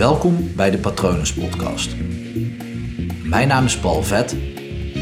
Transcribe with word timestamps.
Welkom 0.00 0.54
bij 0.56 0.70
de 0.70 0.78
Patronus 0.78 1.34
Podcast. 1.34 1.96
Mijn 3.24 3.48
naam 3.48 3.64
is 3.64 3.78
Paul 3.78 4.02
Vet 4.02 4.36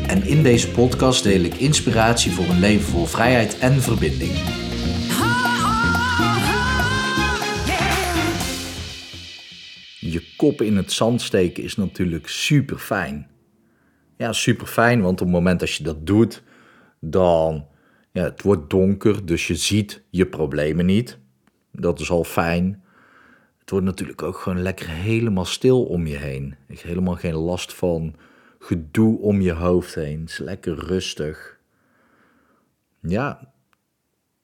en 0.07 0.23
in 0.23 0.42
deze 0.42 0.71
podcast 0.71 1.23
deel 1.23 1.41
ik 1.41 1.55
inspiratie 1.55 2.33
voor 2.33 2.44
een 2.44 2.58
leven 2.58 2.84
vol 2.84 3.05
vrijheid 3.05 3.58
en 3.58 3.73
verbinding. 3.73 4.33
Je 10.00 10.34
kop 10.36 10.62
in 10.62 10.76
het 10.76 10.92
zand 10.92 11.20
steken 11.20 11.62
is 11.62 11.76
natuurlijk 11.76 12.28
super 12.28 12.78
fijn. 12.78 13.30
Ja, 14.16 14.32
super 14.32 14.66
fijn, 14.66 15.00
want 15.00 15.20
op 15.20 15.26
het 15.26 15.36
moment 15.36 15.60
dat 15.60 15.72
je 15.72 15.84
dat 15.84 16.06
doet, 16.06 16.42
dan 17.00 17.66
ja, 18.12 18.22
het 18.22 18.42
wordt 18.42 18.70
donker, 18.70 19.26
dus 19.26 19.46
je 19.46 19.54
ziet 19.54 20.02
je 20.10 20.26
problemen 20.26 20.86
niet. 20.86 21.18
Dat 21.72 22.00
is 22.00 22.10
al 22.10 22.24
fijn. 22.24 22.82
Het 23.69 23.77
wordt 23.77 23.93
natuurlijk 23.93 24.23
ook 24.23 24.39
gewoon 24.39 24.62
lekker 24.62 24.89
helemaal 24.89 25.45
stil 25.45 25.85
om 25.85 26.07
je 26.07 26.17
heen. 26.17 26.57
Ik 26.67 26.81
helemaal 26.81 27.14
geen 27.14 27.35
last 27.35 27.75
van 27.75 28.14
gedoe 28.59 29.18
om 29.18 29.40
je 29.40 29.53
hoofd 29.53 29.95
heen. 29.95 30.21
Het 30.21 30.29
is 30.29 30.39
lekker 30.39 30.75
rustig. 30.75 31.59
Ja, 33.01 33.53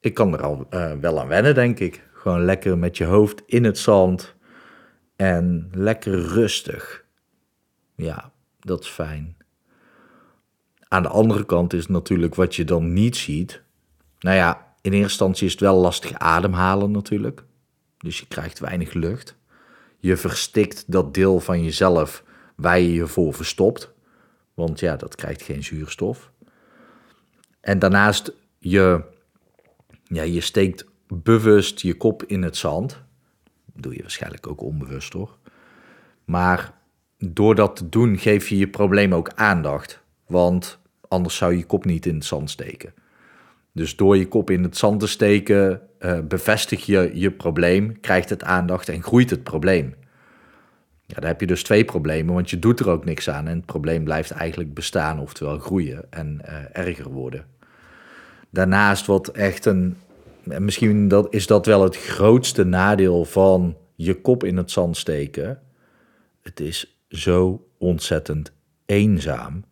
ik 0.00 0.14
kan 0.14 0.32
er 0.32 0.42
al 0.42 0.66
uh, 0.70 0.92
wel 0.92 1.20
aan 1.20 1.28
wennen, 1.28 1.54
denk 1.54 1.78
ik. 1.78 2.08
Gewoon 2.12 2.44
lekker 2.44 2.78
met 2.78 2.96
je 2.96 3.04
hoofd 3.04 3.42
in 3.46 3.64
het 3.64 3.78
zand 3.78 4.34
en 5.16 5.68
lekker 5.72 6.18
rustig. 6.18 7.04
Ja, 7.94 8.32
dat 8.60 8.80
is 8.80 8.88
fijn. 8.88 9.36
Aan 10.88 11.02
de 11.02 11.08
andere 11.08 11.46
kant 11.46 11.72
is 11.72 11.86
natuurlijk 11.86 12.34
wat 12.34 12.56
je 12.56 12.64
dan 12.64 12.92
niet 12.92 13.16
ziet. 13.16 13.62
Nou 14.18 14.36
ja, 14.36 14.74
in 14.80 14.92
eerste 14.92 15.02
instantie 15.02 15.46
is 15.46 15.52
het 15.52 15.60
wel 15.60 15.76
lastig 15.76 16.12
ademhalen 16.12 16.90
natuurlijk. 16.90 17.44
Dus 18.04 18.18
je 18.18 18.26
krijgt 18.26 18.58
weinig 18.58 18.92
lucht. 18.92 19.36
Je 19.98 20.16
verstikt 20.16 20.84
dat 20.86 21.14
deel 21.14 21.40
van 21.40 21.64
jezelf 21.64 22.24
waar 22.56 22.80
je 22.80 22.92
je 22.92 23.06
voor 23.06 23.34
verstopt. 23.34 23.92
Want 24.54 24.80
ja, 24.80 24.96
dat 24.96 25.14
krijgt 25.14 25.42
geen 25.42 25.64
zuurstof. 25.64 26.30
En 27.60 27.78
daarnaast, 27.78 28.32
je, 28.58 29.02
ja, 30.04 30.22
je 30.22 30.40
steekt 30.40 30.84
bewust 31.06 31.80
je 31.80 31.94
kop 31.94 32.22
in 32.22 32.42
het 32.42 32.56
zand. 32.56 33.02
Dat 33.72 33.82
doe 33.82 33.94
je 33.94 34.02
waarschijnlijk 34.02 34.46
ook 34.46 34.60
onbewust, 34.60 35.10
toch? 35.10 35.38
Maar 36.24 36.72
door 37.18 37.54
dat 37.54 37.76
te 37.76 37.88
doen, 37.88 38.18
geef 38.18 38.48
je 38.48 38.56
je 38.56 38.68
probleem 38.68 39.14
ook 39.14 39.30
aandacht. 39.34 40.02
Want 40.26 40.78
anders 41.08 41.36
zou 41.36 41.52
je 41.52 41.58
je 41.58 41.66
kop 41.66 41.84
niet 41.84 42.06
in 42.06 42.14
het 42.14 42.24
zand 42.24 42.50
steken. 42.50 42.94
Dus 43.74 43.96
door 43.96 44.16
je 44.16 44.28
kop 44.28 44.50
in 44.50 44.62
het 44.62 44.76
zand 44.76 45.00
te 45.00 45.06
steken, 45.06 45.80
uh, 46.00 46.18
bevestig 46.20 46.86
je 46.86 47.10
je 47.14 47.30
probleem, 47.30 48.00
krijgt 48.00 48.30
het 48.30 48.44
aandacht 48.44 48.88
en 48.88 49.02
groeit 49.02 49.30
het 49.30 49.42
probleem. 49.42 49.94
Ja, 51.06 51.14
dan 51.14 51.24
heb 51.24 51.40
je 51.40 51.46
dus 51.46 51.62
twee 51.62 51.84
problemen, 51.84 52.34
want 52.34 52.50
je 52.50 52.58
doet 52.58 52.80
er 52.80 52.88
ook 52.88 53.04
niks 53.04 53.30
aan 53.30 53.48
en 53.48 53.56
het 53.56 53.66
probleem 53.66 54.04
blijft 54.04 54.30
eigenlijk 54.30 54.74
bestaan, 54.74 55.20
oftewel 55.20 55.58
groeien 55.58 56.04
en 56.10 56.40
uh, 56.48 56.54
erger 56.72 57.10
worden. 57.10 57.46
Daarnaast 58.50 59.06
wat 59.06 59.28
echt 59.28 59.64
een, 59.64 59.96
misschien 60.44 61.08
dat, 61.08 61.34
is 61.34 61.46
dat 61.46 61.66
wel 61.66 61.82
het 61.82 61.96
grootste 61.96 62.64
nadeel 62.64 63.24
van 63.24 63.76
je 63.94 64.20
kop 64.20 64.44
in 64.44 64.56
het 64.56 64.70
zand 64.70 64.96
steken. 64.96 65.60
Het 66.42 66.60
is 66.60 66.98
zo 67.08 67.66
ontzettend 67.78 68.52
eenzaam. 68.86 69.64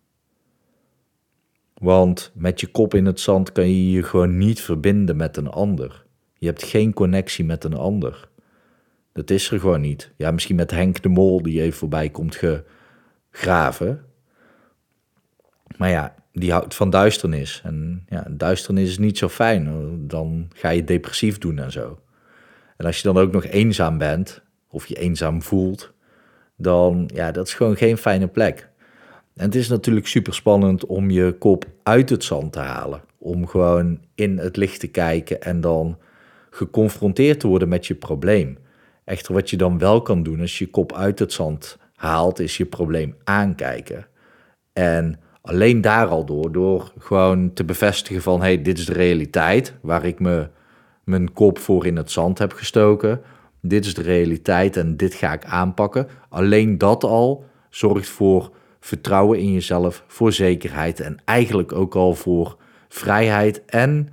Want 1.83 2.31
met 2.35 2.61
je 2.61 2.67
kop 2.67 2.95
in 2.95 3.07
het 3.07 3.21
zand 3.21 3.53
kan 3.53 3.69
je 3.69 3.91
je 3.91 4.03
gewoon 4.03 4.39
niet 4.39 4.61
verbinden 4.61 5.17
met 5.17 5.37
een 5.37 5.49
ander. 5.49 6.05
Je 6.39 6.47
hebt 6.47 6.63
geen 6.63 6.93
connectie 6.93 7.45
met 7.45 7.65
een 7.65 7.77
ander. 7.77 8.29
Dat 9.13 9.31
is 9.31 9.51
er 9.51 9.61
gewoon 9.61 9.81
niet. 9.81 10.13
Ja, 10.17 10.31
misschien 10.31 10.57
met 10.57 10.71
Henk 10.71 11.03
de 11.03 11.09
Mol 11.09 11.43
die 11.43 11.63
even 11.63 11.79
voorbij 11.79 12.09
komt 12.09 12.39
gegraven. 13.31 14.05
Maar 15.77 15.91
ja, 15.91 16.15
die 16.33 16.53
houdt 16.53 16.75
van 16.75 16.91
duisternis. 16.91 17.61
En 17.65 18.05
ja, 18.09 18.27
duisternis 18.31 18.89
is 18.89 18.99
niet 18.99 19.19
zo 19.19 19.29
fijn. 19.29 19.97
Dan 20.09 20.49
ga 20.55 20.69
je 20.69 20.85
depressief 20.85 21.39
doen 21.39 21.59
en 21.59 21.73
zo. 21.73 22.01
En 22.77 22.87
als 22.87 22.97
je 22.97 23.13
dan 23.13 23.19
ook 23.19 23.33
nog 23.33 23.45
eenzaam 23.45 23.99
bent, 23.99 24.43
of 24.69 24.87
je 24.87 24.95
eenzaam 24.95 25.43
voelt, 25.43 25.93
dan 26.57 27.11
ja, 27.15 27.31
dat 27.31 27.47
is 27.47 27.55
gewoon 27.55 27.77
geen 27.77 27.97
fijne 27.97 28.29
plek. 28.29 28.71
En 29.35 29.45
het 29.45 29.55
is 29.55 29.69
natuurlijk 29.69 30.07
super 30.07 30.35
spannend 30.35 30.87
om 30.87 31.11
je 31.11 31.33
kop 31.39 31.65
uit 31.83 32.11
het 32.11 32.25
zand 32.25 32.53
te 32.53 32.59
halen. 32.59 33.03
Om 33.19 33.47
gewoon 33.47 34.01
in 34.15 34.39
het 34.39 34.57
licht 34.57 34.81
te 34.81 34.89
kijken 34.89 35.43
en 35.43 35.61
dan 35.61 35.99
geconfronteerd 36.51 37.41
te 37.41 37.47
worden 37.47 37.69
met 37.69 37.87
je 37.87 37.95
probleem. 37.95 38.59
Echter, 39.05 39.35
wat 39.35 39.51
je 39.51 39.57
dan 39.57 39.79
wel 39.79 40.03
kan 40.03 40.23
doen 40.23 40.41
als 40.41 40.59
je 40.59 40.65
je 40.65 40.71
kop 40.71 40.93
uit 40.93 41.19
het 41.19 41.33
zand 41.33 41.79
haalt, 41.95 42.39
is 42.39 42.57
je 42.57 42.65
probleem 42.65 43.17
aankijken. 43.25 44.07
En 44.73 45.21
alleen 45.43 45.81
daar 45.81 46.07
al 46.07 46.25
door, 46.25 46.53
door 46.53 46.93
gewoon 46.99 47.53
te 47.53 47.65
bevestigen 47.65 48.23
van, 48.23 48.41
hey, 48.41 48.63
dit 48.63 48.79
is 48.79 48.87
de 48.87 48.93
realiteit 48.93 49.75
waar 49.81 50.05
ik 50.05 50.21
me 50.21 50.49
mijn 51.05 51.33
kop 51.33 51.59
voor 51.59 51.87
in 51.87 51.97
het 51.97 52.11
zand 52.11 52.39
heb 52.39 52.53
gestoken. 52.53 53.21
Dit 53.61 53.85
is 53.85 53.95
de 53.95 54.03
realiteit 54.03 54.77
en 54.77 54.97
dit 54.97 55.15
ga 55.15 55.33
ik 55.33 55.45
aanpakken. 55.45 56.09
Alleen 56.29 56.79
dat 56.79 57.05
al 57.05 57.45
zorgt 57.71 58.09
voor 58.09 58.51
vertrouwen 58.85 59.39
in 59.39 59.53
jezelf, 59.53 60.05
voor 60.07 60.33
zekerheid 60.33 61.01
en 61.01 61.19
eigenlijk 61.25 61.73
ook 61.73 61.95
al 61.95 62.15
voor 62.15 62.57
vrijheid. 62.89 63.65
En 63.65 64.09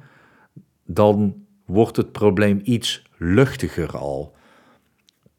dan 0.86 1.36
wordt 1.66 1.98
het 1.98 2.12
probleem 2.12 2.60
iets 2.64 3.04
luchtiger 3.18 3.98
al. 3.98 4.36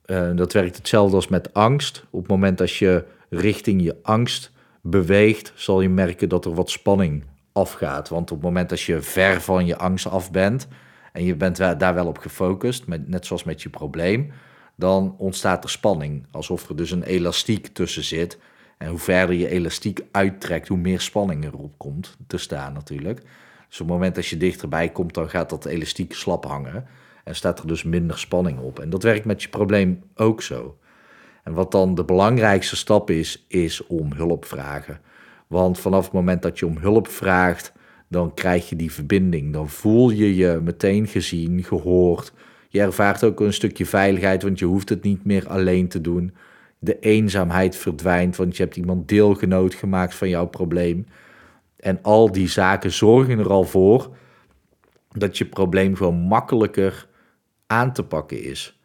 Uh, 0.07 0.37
dat 0.37 0.53
werkt 0.53 0.77
hetzelfde 0.77 1.17
als 1.17 1.29
met 1.29 1.55
angst. 1.55 2.05
Op 2.11 2.21
het 2.21 2.31
moment 2.31 2.59
dat 2.59 2.73
je 2.73 3.05
richting 3.29 3.83
je 3.83 3.97
angst 4.03 4.53
beweegt, 4.83 5.53
zal 5.55 5.81
je 5.81 5.89
merken 5.89 6.29
dat 6.29 6.45
er 6.45 6.55
wat 6.55 6.71
spanning 6.71 7.25
afgaat. 7.53 8.09
Want 8.09 8.31
op 8.31 8.37
het 8.37 8.47
moment 8.47 8.69
dat 8.69 8.81
je 8.81 9.03
ver 9.03 9.41
van 9.41 9.67
je 9.67 9.77
angst 9.77 10.07
af 10.07 10.31
bent 10.31 10.69
en 11.13 11.25
je 11.25 11.35
bent 11.35 11.57
daar 11.57 11.95
wel 11.95 12.07
op 12.07 12.19
gefocust, 12.19 12.87
net 12.87 13.27
zoals 13.27 13.45
met 13.45 13.63
je 13.63 13.69
probleem, 13.69 14.33
dan 14.77 15.15
ontstaat 15.19 15.65
er 15.65 15.71
spanning. 15.71 16.27
Alsof 16.31 16.69
er 16.69 16.77
dus 16.77 16.91
een 16.91 17.03
elastiek 17.03 17.67
tussen 17.67 18.05
zit. 18.05 18.39
En 18.81 18.89
hoe 18.89 18.99
verder 18.99 19.37
je 19.37 19.49
elastiek 19.49 20.01
uittrekt, 20.11 20.69
hoe 20.69 20.79
meer 20.79 21.01
spanning 21.01 21.45
erop 21.45 21.79
komt 21.79 22.17
te 22.27 22.39
staan 22.39 22.73
natuurlijk. 22.73 23.21
Dus 23.69 23.81
op 23.81 23.87
het 23.87 23.97
moment 23.97 24.15
dat 24.15 24.27
je 24.27 24.37
dichterbij 24.37 24.89
komt, 24.89 25.15
dan 25.15 25.31
gaat 25.31 25.51
dat 25.51 25.65
elastiek 25.65 26.15
slap 26.15 26.45
hangen. 26.45 26.87
En 27.25 27.35
staat 27.35 27.59
er 27.59 27.67
dus 27.67 27.83
minder 27.83 28.19
spanning 28.19 28.59
op. 28.59 28.79
En 28.79 28.91
dat 28.91 29.03
werkt 29.03 29.25
met 29.25 29.43
je 29.43 29.49
probleem 29.49 30.03
ook 30.15 30.43
zo. 30.43 30.79
En 31.45 31.53
wat 31.53 31.73
dan 31.73 31.95
de 31.95 32.05
belangrijkste 32.05 32.77
stap 32.77 33.11
is, 33.11 33.45
is 33.49 33.87
om 33.87 34.13
hulp 34.13 34.45
vragen. 34.45 35.01
Want 35.47 35.79
vanaf 35.79 36.05
het 36.05 36.13
moment 36.13 36.43
dat 36.43 36.59
je 36.59 36.67
om 36.67 36.77
hulp 36.77 37.09
vraagt, 37.09 37.73
dan 38.09 38.35
krijg 38.35 38.69
je 38.69 38.77
die 38.77 38.93
verbinding. 38.93 39.53
Dan 39.53 39.69
voel 39.69 40.11
je 40.11 40.37
je 40.37 40.61
meteen 40.63 41.07
gezien, 41.07 41.65
gehoord. 41.65 42.33
Je 42.69 42.81
ervaart 42.81 43.25
ook 43.25 43.41
een 43.41 43.53
stukje 43.53 43.87
veiligheid, 43.87 44.43
want 44.43 44.59
je 44.59 44.65
hoeft 44.65 44.89
het 44.89 45.03
niet 45.03 45.25
meer 45.25 45.49
alleen 45.49 45.89
te 45.89 46.01
doen. 46.01 46.35
De 46.83 46.99
eenzaamheid 46.99 47.77
verdwijnt, 47.77 48.37
want 48.37 48.57
je 48.57 48.63
hebt 48.63 48.77
iemand 48.77 49.09
deelgenoot 49.09 49.75
gemaakt 49.75 50.15
van 50.15 50.29
jouw 50.29 50.47
probleem. 50.47 51.07
En 51.77 51.99
al 52.03 52.33
die 52.33 52.49
zaken 52.49 52.93
zorgen 52.93 53.39
er 53.39 53.51
al 53.51 53.65
voor 53.65 54.17
dat 55.09 55.39
je 55.39 55.45
probleem 55.45 55.97
gewoon 55.97 56.17
makkelijker 56.17 57.09
aan 57.67 57.93
te 57.93 58.03
pakken 58.03 58.43
is. 58.43 58.81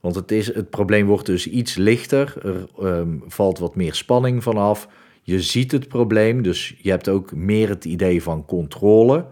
Want 0.00 0.14
het, 0.14 0.30
is, 0.30 0.54
het 0.54 0.70
probleem 0.70 1.06
wordt 1.06 1.26
dus 1.26 1.46
iets 1.46 1.74
lichter, 1.74 2.34
er 2.42 2.86
um, 2.86 3.22
valt 3.26 3.58
wat 3.58 3.74
meer 3.74 3.94
spanning 3.94 4.42
vanaf. 4.42 4.88
Je 5.22 5.42
ziet 5.42 5.72
het 5.72 5.88
probleem, 5.88 6.42
dus 6.42 6.76
je 6.78 6.90
hebt 6.90 7.08
ook 7.08 7.34
meer 7.34 7.68
het 7.68 7.84
idee 7.84 8.22
van 8.22 8.44
controle. 8.44 9.26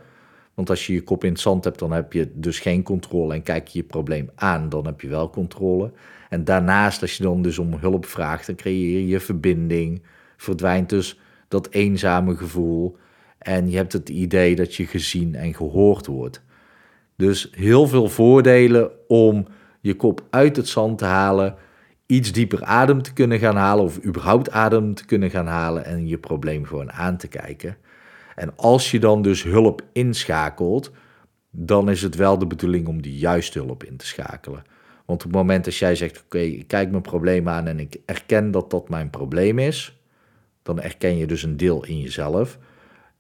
Want 0.55 0.71
als 0.71 0.87
je 0.87 0.93
je 0.93 1.03
kop 1.03 1.25
in 1.25 1.31
het 1.31 1.41
zand 1.41 1.65
hebt, 1.65 1.79
dan 1.79 1.93
heb 1.93 2.13
je 2.13 2.31
dus 2.35 2.59
geen 2.59 2.83
controle 2.83 3.35
en 3.35 3.43
kijk 3.43 3.69
je 3.69 3.79
je 3.79 3.85
probleem 3.85 4.31
aan, 4.35 4.69
dan 4.69 4.87
heb 4.87 5.01
je 5.01 5.09
wel 5.09 5.31
controle. 5.31 5.93
En 6.31 6.45
daarnaast, 6.45 7.03
als 7.03 7.17
je 7.17 7.23
dan 7.23 7.43
dus 7.43 7.59
om 7.59 7.75
hulp 7.75 8.07
vraagt, 8.07 8.47
dan 8.47 8.55
creëer 8.55 9.07
je 9.07 9.21
verbinding, 9.21 10.03
verdwijnt 10.37 10.89
dus 10.89 11.19
dat 11.49 11.71
eenzame 11.71 12.37
gevoel 12.37 12.97
en 13.39 13.71
je 13.71 13.77
hebt 13.77 13.93
het 13.93 14.09
idee 14.09 14.57
dat 14.57 14.75
je 14.75 14.87
gezien 14.87 15.35
en 15.35 15.55
gehoord 15.55 16.07
wordt. 16.07 16.43
Dus 17.17 17.49
heel 17.53 17.87
veel 17.87 18.09
voordelen 18.09 18.91
om 19.09 19.47
je 19.81 19.95
kop 19.95 20.27
uit 20.31 20.57
het 20.57 20.69
zand 20.69 20.99
te 20.99 21.05
halen, 21.05 21.55
iets 22.07 22.33
dieper 22.33 22.65
adem 22.65 23.03
te 23.03 23.13
kunnen 23.13 23.39
gaan 23.39 23.57
halen 23.57 23.85
of 23.85 24.05
überhaupt 24.05 24.51
adem 24.51 24.95
te 24.95 25.05
kunnen 25.05 25.31
gaan 25.31 25.47
halen 25.47 25.85
en 25.85 26.09
je 26.09 26.19
probleem 26.19 26.65
gewoon 26.65 26.93
aan 26.93 27.17
te 27.17 27.29
kijken. 27.29 27.77
En 28.35 28.57
als 28.57 28.91
je 28.91 28.99
dan 28.99 29.23
dus 29.23 29.43
hulp 29.43 29.83
inschakelt, 29.93 30.91
dan 31.51 31.91
is 31.91 32.03
het 32.03 32.15
wel 32.15 32.39
de 32.39 32.47
bedoeling 32.47 32.87
om 32.87 33.03
die 33.03 33.19
juiste 33.19 33.59
hulp 33.59 33.85
in 33.85 33.97
te 33.97 34.07
schakelen. 34.07 34.63
Want 35.11 35.25
op 35.25 35.29
het 35.29 35.41
moment 35.41 35.65
dat 35.65 35.77
jij 35.77 35.95
zegt: 35.95 36.23
Oké, 36.25 36.39
ik 36.39 36.67
kijk 36.67 36.91
mijn 36.91 37.03
probleem 37.03 37.49
aan 37.49 37.67
en 37.67 37.81
ik 37.81 37.97
erken 38.05 38.51
dat 38.51 38.71
dat 38.71 38.89
mijn 38.89 39.11
probleem 39.11 39.59
is, 39.59 40.01
dan 40.63 40.81
erken 40.81 41.17
je 41.17 41.27
dus 41.27 41.43
een 41.43 41.57
deel 41.57 41.85
in 41.85 42.01
jezelf. 42.01 42.59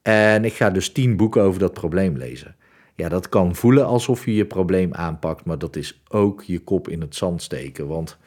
En 0.02 0.44
ik 0.44 0.52
ga 0.52 0.70
dus 0.70 0.92
tien 0.92 1.16
boeken 1.16 1.42
over 1.42 1.60
dat 1.60 1.72
probleem 1.72 2.16
lezen. 2.16 2.56
Ja, 2.94 3.08
dat 3.08 3.28
kan 3.28 3.54
voelen 3.54 3.86
alsof 3.86 4.24
je 4.24 4.34
je 4.34 4.44
probleem 4.44 4.94
aanpakt, 4.94 5.44
maar 5.44 5.58
dat 5.58 5.76
is 5.76 6.02
ook 6.08 6.42
je 6.42 6.58
kop 6.58 6.88
in 6.88 7.00
het 7.00 7.14
zand 7.14 7.42
steken. 7.42 7.86
Want 7.86 8.18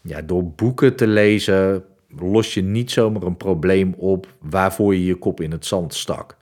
ja, 0.00 0.22
door 0.22 0.44
boeken 0.44 0.96
te 0.96 1.06
lezen 1.06 1.84
los 2.18 2.54
je 2.54 2.62
niet 2.62 2.90
zomaar 2.90 3.22
een 3.22 3.36
probleem 3.36 3.94
op 3.96 4.26
waarvoor 4.40 4.94
je 4.94 5.04
je 5.04 5.16
kop 5.16 5.40
in 5.40 5.50
het 5.50 5.66
zand 5.66 5.94
stak. 5.94 6.36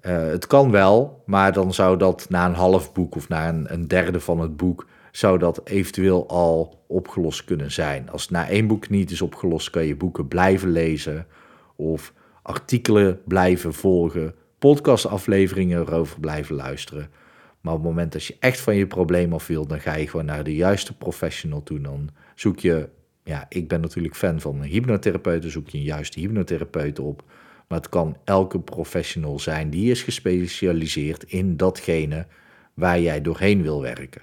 Uh, 0.00 0.26
het 0.26 0.46
kan 0.46 0.70
wel, 0.70 1.22
maar 1.26 1.52
dan 1.52 1.74
zou 1.74 1.98
dat 1.98 2.26
na 2.28 2.46
een 2.46 2.54
half 2.54 2.92
boek 2.92 3.16
of 3.16 3.28
na 3.28 3.48
een, 3.48 3.72
een, 3.72 3.88
derde 3.88 4.20
van 4.20 4.40
het 4.40 4.56
boek, 4.56 4.86
zou 5.16 5.38
dat 5.38 5.60
eventueel 5.64 6.28
al 6.28 6.84
opgelost 6.86 7.44
kunnen 7.44 7.72
zijn. 7.72 8.10
Als 8.10 8.22
het 8.22 8.30
na 8.30 8.48
één 8.48 8.66
boek 8.66 8.88
niet 8.88 9.10
is 9.10 9.22
opgelost, 9.22 9.70
kan 9.70 9.84
je 9.84 9.96
boeken 9.96 10.28
blijven 10.28 10.70
lezen 10.70 11.26
of 11.76 12.12
artikelen 12.42 13.20
blijven 13.24 13.74
volgen, 13.74 14.34
podcastafleveringen 14.58 15.80
erover 15.80 16.20
blijven 16.20 16.54
luisteren. 16.54 17.10
Maar 17.60 17.72
op 17.72 17.78
het 17.78 17.88
moment 17.88 18.12
dat 18.12 18.24
je 18.24 18.36
echt 18.40 18.60
van 18.60 18.76
je 18.76 18.86
probleem 18.86 19.32
af 19.32 19.46
wilt, 19.46 19.68
dan 19.68 19.80
ga 19.80 19.94
je 19.94 20.08
gewoon 20.08 20.26
naar 20.26 20.44
de 20.44 20.54
juiste 20.54 20.96
professional 20.96 21.62
toe. 21.62 21.80
Dan 21.80 22.10
zoek 22.34 22.58
je, 22.58 22.88
ja, 23.24 23.46
ik 23.48 23.68
ben 23.68 23.80
natuurlijk 23.80 24.16
fan 24.16 24.40
van 24.40 24.62
hypnotherapeuten, 24.62 25.50
zoek 25.50 25.68
je 25.68 25.78
een 25.78 25.84
juiste 25.84 26.20
hypnotherapeut 26.20 26.98
op. 26.98 27.24
Maar 27.68 27.78
het 27.78 27.88
kan 27.88 28.16
elke 28.24 28.60
professional 28.60 29.38
zijn 29.38 29.70
die 29.70 29.90
is 29.90 30.02
gespecialiseerd 30.02 31.24
in 31.24 31.56
datgene 31.56 32.26
waar 32.74 33.00
jij 33.00 33.22
doorheen 33.22 33.62
wil 33.62 33.82
werken. 33.82 34.22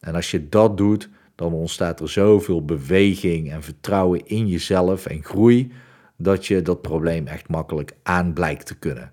En 0.00 0.14
als 0.14 0.30
je 0.30 0.48
dat 0.48 0.76
doet, 0.76 1.08
dan 1.34 1.52
ontstaat 1.52 2.00
er 2.00 2.08
zoveel 2.08 2.64
beweging 2.64 3.52
en 3.52 3.62
vertrouwen 3.62 4.26
in 4.26 4.48
jezelf 4.48 5.06
en 5.06 5.24
groei, 5.24 5.72
dat 6.16 6.46
je 6.46 6.62
dat 6.62 6.82
probleem 6.82 7.26
echt 7.26 7.48
makkelijk 7.48 7.92
aan 8.02 8.32
blijkt 8.32 8.66
te 8.66 8.78
kunnen. 8.78 9.12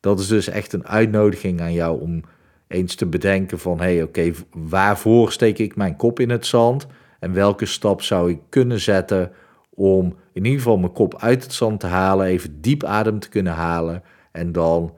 Dat 0.00 0.20
is 0.20 0.26
dus 0.26 0.48
echt 0.48 0.72
een 0.72 0.86
uitnodiging 0.86 1.60
aan 1.60 1.72
jou 1.72 2.00
om 2.00 2.22
eens 2.66 2.94
te 2.94 3.06
bedenken 3.06 3.58
van 3.58 3.78
hé 3.78 3.94
hey, 3.94 4.02
oké, 4.02 4.32
waarvoor 4.50 5.32
steek 5.32 5.58
ik 5.58 5.76
mijn 5.76 5.96
kop 5.96 6.20
in 6.20 6.30
het 6.30 6.46
zand 6.46 6.86
en 7.20 7.32
welke 7.32 7.66
stap 7.66 8.02
zou 8.02 8.30
ik 8.30 8.40
kunnen 8.48 8.80
zetten 8.80 9.32
om 9.70 10.16
in 10.32 10.44
ieder 10.44 10.58
geval 10.58 10.78
mijn 10.78 10.92
kop 10.92 11.18
uit 11.18 11.42
het 11.42 11.52
zand 11.52 11.80
te 11.80 11.86
halen, 11.86 12.26
even 12.26 12.60
diep 12.60 12.84
adem 12.84 13.18
te 13.18 13.28
kunnen 13.28 13.52
halen 13.52 14.02
en 14.32 14.52
dan 14.52 14.94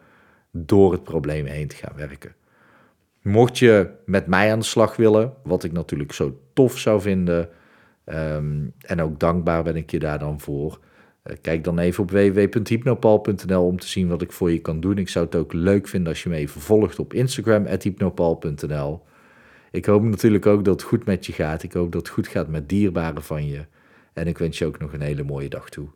door 0.51 0.93
het 0.93 1.05
probleem 1.05 1.47
heen 1.47 1.69
te 1.69 1.77
gaan 1.77 1.97
werken. 1.97 2.35
Mocht 3.25 3.59
je 3.59 3.91
met 4.05 4.27
mij 4.27 4.53
aan 4.53 4.59
de 4.59 4.65
slag 4.65 4.97
willen, 4.97 5.33
wat 5.43 5.65
ik 5.65 5.73
natuurlijk 5.73 6.13
zo 6.13 6.41
tof 6.53 6.79
zou 6.79 7.01
vinden, 7.01 7.49
ehm, 8.05 8.69
en 8.81 9.03
ook 9.03 9.21
dankbaar 9.21 9.63
ben 9.63 9.77
ik 9.77 9.91
je 9.91 9.99
daar 9.99 10.19
dan 10.19 10.41
voor. 10.41 10.79
Eh, 11.23 11.37
kijk 11.41 11.65
dan 11.65 11.79
even 11.79 12.03
op 12.03 12.11
www.hypnopal.nl 12.11 13.67
om 13.67 13.79
te 13.79 13.87
zien 13.87 14.09
wat 14.09 14.23
ik 14.23 14.33
voor 14.33 14.51
je 14.51 14.59
kan 14.61 14.81
doen. 14.81 14.99
Ik 14.99 15.09
zou 15.09 15.25
het 15.25 15.35
ook 15.35 15.53
leuk 15.53 15.89
vinden 15.89 16.09
als 16.09 16.23
je 16.23 16.29
me 16.29 16.37
even 16.37 16.61
volgt 16.61 16.99
op 16.99 17.13
Instagram, 17.13 17.67
hypnopal.nl. 17.67 19.03
Ik 19.71 19.85
hoop 19.85 20.03
natuurlijk 20.03 20.47
ook 20.47 20.65
dat 20.65 20.75
het 20.75 20.89
goed 20.89 21.05
met 21.05 21.27
je 21.27 21.33
gaat. 21.33 21.63
Ik 21.63 21.73
hoop 21.73 21.93
dat 21.93 22.03
het 22.03 22.11
goed 22.11 22.29
gaat 22.29 22.49
met 22.49 22.69
dierbaren 22.69 23.23
van 23.23 23.47
je. 23.47 23.67
En 24.13 24.27
ik 24.27 24.39
wens 24.39 24.59
je 24.59 24.67
ook 24.67 24.79
nog 24.79 24.93
een 24.93 25.01
hele 25.01 25.25
mooie 25.25 25.49
dag 25.49 25.69
toe. 25.69 25.89